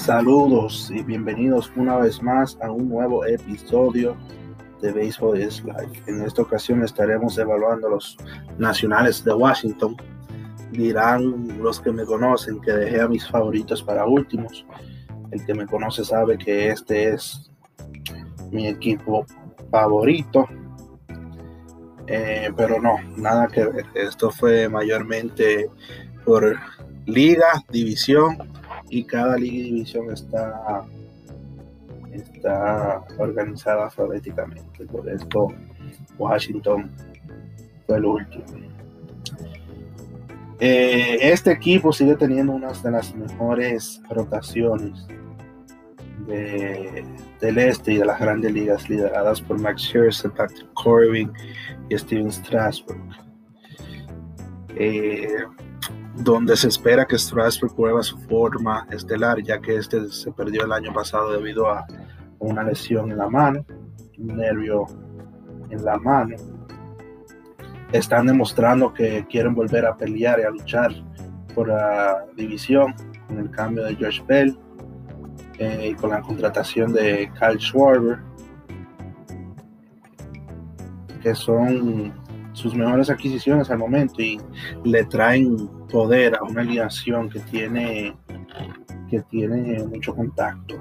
Saludos 0.00 0.90
y 0.90 1.02
bienvenidos 1.02 1.70
una 1.76 1.98
vez 1.98 2.22
más 2.22 2.56
a 2.62 2.70
un 2.70 2.88
nuevo 2.88 3.26
episodio 3.26 4.16
de 4.80 4.92
Baseball 4.92 5.38
is 5.38 5.62
Life. 5.62 6.02
En 6.06 6.22
esta 6.22 6.40
ocasión 6.40 6.82
estaremos 6.82 7.36
evaluando 7.36 7.90
los 7.90 8.16
nacionales 8.56 9.22
de 9.22 9.34
Washington. 9.34 9.96
Dirán 10.72 11.62
los 11.62 11.80
que 11.80 11.92
me 11.92 12.06
conocen 12.06 12.62
que 12.62 12.72
dejé 12.72 13.02
a 13.02 13.08
mis 13.08 13.28
favoritos 13.28 13.82
para 13.82 14.06
últimos. 14.06 14.64
El 15.32 15.44
que 15.44 15.52
me 15.52 15.66
conoce 15.66 16.02
sabe 16.02 16.38
que 16.38 16.70
este 16.70 17.10
es 17.10 17.50
mi 18.50 18.68
equipo 18.68 19.26
favorito. 19.70 20.48
Eh, 22.06 22.50
pero 22.56 22.80
no, 22.80 22.96
nada 23.18 23.48
que 23.48 23.66
ver. 23.66 23.84
Esto 23.94 24.30
fue 24.30 24.66
mayormente 24.66 25.68
por 26.24 26.56
liga, 27.04 27.62
división 27.68 28.59
y 28.90 29.04
cada 29.04 29.36
liga 29.36 29.56
y 29.56 29.62
división 29.62 30.10
está, 30.10 30.84
está 32.12 33.02
organizada 33.18 33.84
alfabéticamente. 33.84 34.84
Por 34.86 35.08
esto 35.08 35.48
Washington 36.18 36.90
fue 37.86 37.96
el 37.96 38.04
último. 38.04 38.44
Eh, 40.58 41.16
este 41.22 41.52
equipo 41.52 41.90
sigue 41.92 42.16
teniendo 42.16 42.52
una 42.52 42.70
de 42.72 42.90
las 42.90 43.14
mejores 43.14 44.02
rotaciones 44.10 45.06
del 46.26 47.58
este 47.58 47.94
y 47.94 47.96
de 47.96 48.04
las 48.04 48.20
grandes 48.20 48.52
ligas 48.52 48.88
lideradas 48.88 49.40
por 49.40 49.58
Max 49.58 49.82
Scherzer, 49.82 50.30
Patrick 50.32 50.68
Corbin 50.74 51.32
y 51.88 51.96
Steven 51.96 52.30
Strasburg. 52.30 53.00
Eh, 54.76 55.44
donde 56.16 56.56
se 56.56 56.68
espera 56.68 57.06
que 57.06 57.18
Strasburg 57.18 57.74
prueba 57.74 58.02
su 58.02 58.18
forma 58.18 58.86
estelar, 58.90 59.42
ya 59.42 59.60
que 59.60 59.76
este 59.76 60.08
se 60.08 60.32
perdió 60.32 60.64
el 60.64 60.72
año 60.72 60.92
pasado 60.92 61.32
debido 61.32 61.68
a 61.70 61.86
una 62.38 62.62
lesión 62.62 63.10
en 63.12 63.18
la 63.18 63.28
mano, 63.28 63.64
un 64.18 64.36
nervio 64.36 64.86
en 65.70 65.84
la 65.84 65.96
mano. 65.98 66.36
Están 67.92 68.26
demostrando 68.26 68.92
que 68.92 69.26
quieren 69.28 69.54
volver 69.54 69.86
a 69.86 69.96
pelear 69.96 70.40
y 70.40 70.42
a 70.42 70.50
luchar 70.50 70.92
por 71.54 71.68
la 71.68 72.24
división 72.36 72.94
con 73.26 73.38
el 73.38 73.50
cambio 73.50 73.84
de 73.84 73.94
Josh 73.96 74.22
Bell 74.26 74.56
eh, 75.58 75.88
y 75.90 75.94
con 75.94 76.10
la 76.10 76.20
contratación 76.20 76.92
de 76.92 77.30
Kyle 77.38 77.58
Schwarber, 77.58 78.18
que 81.22 81.34
son 81.34 82.12
sus 82.52 82.74
mejores 82.74 83.10
adquisiciones 83.10 83.70
al 83.70 83.78
momento 83.78 84.22
y 84.22 84.40
le 84.84 85.04
traen 85.04 85.79
poder 85.90 86.36
a 86.36 86.42
una 86.42 86.60
alineación 86.60 87.28
que 87.28 87.40
tiene 87.40 88.14
que 89.08 89.20
tiene 89.22 89.82
mucho 89.84 90.14
contacto 90.14 90.76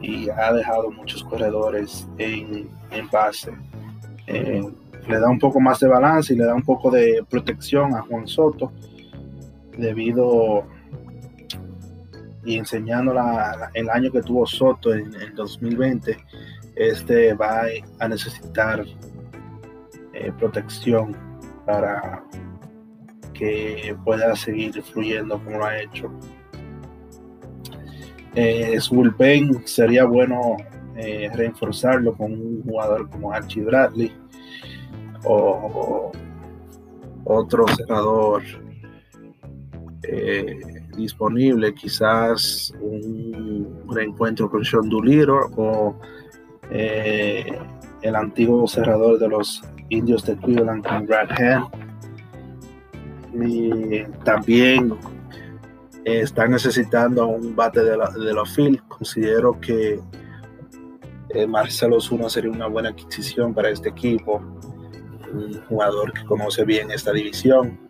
y 0.00 0.28
ha 0.28 0.52
dejado 0.52 0.90
muchos 0.90 1.24
corredores 1.24 2.06
en, 2.18 2.68
base. 3.10 3.52
Eh, 4.26 4.62
le 5.08 5.18
da 5.18 5.28
un 5.28 5.38
poco 5.38 5.60
más 5.60 5.80
de 5.80 5.88
balance 5.88 6.32
y 6.32 6.36
le 6.36 6.44
da 6.44 6.54
un 6.54 6.62
poco 6.62 6.90
de 6.90 7.24
protección 7.28 7.94
a 7.94 8.02
Juan 8.02 8.28
Soto 8.28 8.72
debido 9.76 10.64
y 12.44 12.58
enseñando 12.58 13.12
el 13.72 13.90
año 13.90 14.12
que 14.12 14.22
tuvo 14.22 14.46
Soto 14.46 14.92
en 14.92 15.14
el 15.14 15.34
2020 15.34 16.16
este 16.76 17.34
va 17.34 17.62
a 17.98 18.08
necesitar 18.08 18.84
eh, 20.12 20.32
protección 20.38 21.16
para 21.64 22.22
que 23.34 23.94
pueda 24.04 24.34
seguir 24.36 24.82
fluyendo 24.82 25.38
como 25.42 25.58
lo 25.58 25.66
ha 25.66 25.78
hecho. 25.78 26.10
Eh, 28.34 28.80
su 28.80 28.96
bullpen 28.96 29.66
sería 29.66 30.04
bueno 30.04 30.56
eh, 30.96 31.30
reforzarlo 31.34 32.14
con 32.14 32.32
un 32.32 32.62
jugador 32.64 33.08
como 33.08 33.32
Archie 33.32 33.62
Bradley 33.62 34.12
o, 35.24 36.10
otro 37.26 37.66
cerrador 37.68 38.42
eh, 40.02 40.60
disponible, 40.96 41.74
quizás 41.74 42.74
un 42.80 43.84
reencuentro 43.88 44.50
con 44.50 44.64
Sean 44.64 44.88
Duliro 44.88 45.50
o 45.56 45.96
el 46.70 48.16
antiguo 48.16 48.66
cerrador 48.66 49.18
de 49.18 49.28
los 49.28 49.62
indios 49.88 50.24
de 50.26 50.36
Cleveland 50.36 50.86
con 50.86 51.06
Brad 51.06 51.30
Hand. 51.30 51.83
Y 53.34 54.04
también 54.24 54.96
eh, 56.04 56.20
están 56.20 56.52
necesitando 56.52 57.26
un 57.26 57.56
bate 57.56 57.82
de, 57.82 57.96
la, 57.96 58.10
de 58.10 58.34
field. 58.46 58.80
Considero 58.88 59.58
que 59.60 60.00
eh, 61.30 61.46
Marcelo 61.46 62.00
Zuna 62.00 62.28
sería 62.28 62.50
una 62.50 62.66
buena 62.66 62.90
adquisición 62.90 63.54
para 63.54 63.70
este 63.70 63.88
equipo. 63.88 64.42
Un 65.32 65.60
jugador 65.68 66.12
que 66.12 66.24
conoce 66.24 66.64
bien 66.64 66.90
esta 66.92 67.12
división, 67.12 67.80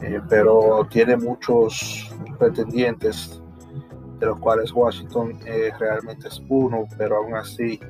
eh, 0.00 0.20
pero 0.28 0.86
tiene 0.88 1.16
muchos 1.16 2.14
pretendientes, 2.38 3.42
de 4.20 4.26
los 4.26 4.38
cuales 4.38 4.70
Washington 4.72 5.36
realmente 5.80 6.28
es 6.28 6.40
uno, 6.48 6.86
pero 6.96 7.16
aún 7.16 7.34
así 7.34 7.80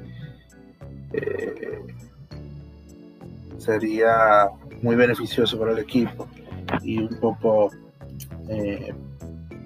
sería 3.59 4.49
muy 4.83 4.97
beneficioso 4.97 5.59
para 5.59 5.73
el 5.73 5.79
equipo 5.79 6.29
y 6.83 6.99
un 6.99 7.21
poco 7.21 7.71
eh, 8.49 8.93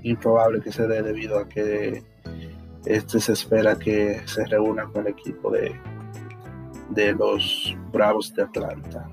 improbable 0.03 0.61
que 0.61 0.73
se 0.73 0.87
dé 0.87 1.03
debido 1.03 1.39
a 1.39 1.49
que 1.49 2.03
este 2.85 3.19
se 3.21 3.33
espera 3.33 3.79
que 3.79 4.21
se 4.27 4.45
reúna 4.47 4.87
con 4.87 5.07
el 5.07 5.13
equipo 5.13 5.51
de, 5.51 5.75
de 6.91 7.13
los 7.15 7.77
Bravos 7.93 8.33
de 8.35 8.43
Atlanta. 8.43 9.09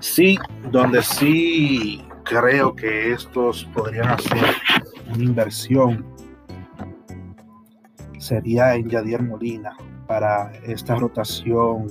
Sí, 0.00 0.38
donde 0.70 1.02
sí 1.02 2.04
creo 2.24 2.74
que 2.74 3.12
estos 3.12 3.64
podrían 3.74 4.08
hacer 4.08 4.54
una 5.12 5.24
inversión 5.24 6.06
sería 8.18 8.74
en 8.74 8.88
Yadier 8.88 9.22
Molina 9.22 9.76
para 10.06 10.52
esta 10.62 10.94
rotación 10.94 11.88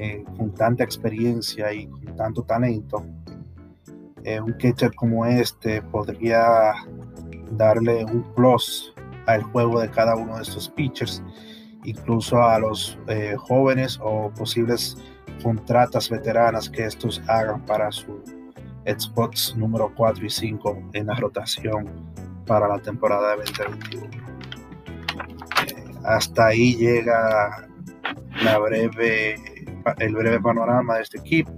eh, 0.00 0.24
con 0.36 0.54
tanta 0.54 0.84
experiencia 0.84 1.72
y 1.72 1.88
con 1.88 2.14
tanto 2.14 2.44
talento, 2.44 3.04
eh, 4.22 4.40
un 4.40 4.52
catcher 4.52 4.94
como 4.94 5.26
este 5.26 5.82
podría 5.82 6.72
darle 7.50 8.04
un 8.04 8.22
plus 8.34 8.94
al 9.26 9.42
juego 9.42 9.80
de 9.80 9.90
cada 9.90 10.14
uno 10.14 10.36
de 10.36 10.42
estos 10.42 10.68
pitchers, 10.68 11.20
incluso 11.82 12.40
a 12.40 12.60
los 12.60 12.96
eh, 13.08 13.34
jóvenes 13.36 13.98
o 14.00 14.30
posibles 14.38 14.96
contratas 15.42 16.08
veteranas 16.08 16.70
que 16.70 16.84
estos 16.84 17.20
hagan 17.26 17.66
para 17.66 17.90
su 17.90 18.22
spots 18.86 19.56
número 19.56 19.92
4 19.96 20.24
y 20.24 20.30
5 20.30 20.90
en 20.92 21.06
la 21.08 21.14
rotación 21.14 21.90
para 22.46 22.68
la 22.68 22.78
temporada 22.78 23.32
de 23.32 23.38
2021. 23.38 24.10
hasta 26.04 26.46
ahí 26.46 26.76
llega 26.76 27.68
la 28.44 28.58
breve 28.58 29.58
el 29.98 30.14
breve 30.14 30.40
panorama 30.40 30.96
de 30.96 31.02
este 31.02 31.18
equipo, 31.18 31.52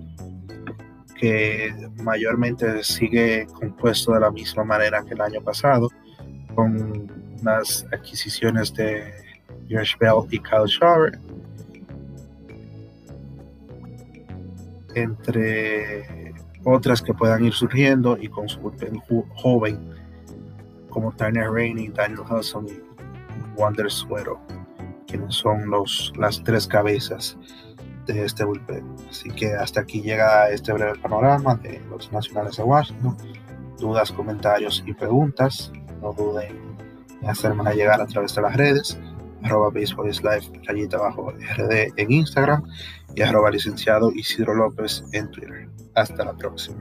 que 1.18 1.72
mayormente 2.02 2.82
sigue 2.82 3.46
compuesto 3.52 4.12
de 4.12 4.20
la 4.20 4.30
misma 4.30 4.64
manera 4.64 5.02
que 5.04 5.14
el 5.14 5.20
año 5.20 5.42
pasado, 5.42 5.88
con 6.54 7.10
las 7.42 7.86
adquisiciones 7.92 8.72
de 8.74 9.12
Josh 9.70 9.96
Bell 9.98 10.26
y 10.30 10.38
Kyle 10.38 10.66
Schwarber. 10.66 11.18
Entre 14.94 16.34
otras 16.64 17.00
que 17.00 17.14
puedan 17.14 17.44
ir 17.44 17.52
surgiendo 17.52 18.18
y 18.20 18.28
con 18.28 18.48
su 18.48 18.60
joven 19.34 19.78
como 20.90 21.12
Turner 21.12 21.50
Rainey, 21.50 21.88
Daniel 21.88 22.20
Hudson 22.28 22.66
y 22.66 22.80
Wander 23.56 23.90
Suero, 23.90 24.40
quienes 25.06 25.36
son 25.36 25.70
los, 25.70 26.12
las 26.16 26.42
tres 26.42 26.66
cabezas 26.66 27.38
de 28.12 28.24
este 28.24 28.44
bullpen. 28.44 28.84
Así 29.08 29.30
que 29.30 29.54
hasta 29.54 29.80
aquí 29.80 30.02
llega 30.02 30.50
este 30.50 30.72
breve 30.72 30.98
panorama 30.98 31.54
de 31.56 31.80
los 31.90 32.10
nacionales 32.12 32.56
de 32.56 32.62
Washington. 32.62 33.16
Dudas, 33.78 34.12
comentarios 34.12 34.82
y 34.86 34.92
preguntas, 34.92 35.72
no 36.02 36.12
duden 36.12 36.56
en 37.22 37.28
hacerme 37.28 37.74
llegar 37.74 38.00
a 38.00 38.06
través 38.06 38.34
de 38.34 38.42
las 38.42 38.56
redes 38.56 38.98
arroba 39.42 39.70
baseball 39.70 40.10
live 40.10 40.62
rayita 40.64 40.96
abajo 40.96 41.32
rd 41.32 41.92
en 41.96 42.12
Instagram 42.12 42.62
y 43.14 43.22
arroba 43.22 43.50
licenciado 43.50 44.10
Isidro 44.12 44.54
López 44.54 45.04
en 45.12 45.30
Twitter. 45.30 45.68
Hasta 45.94 46.24
la 46.24 46.34
próxima. 46.34 46.80